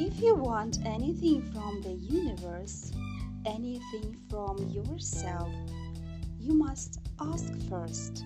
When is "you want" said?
0.20-0.78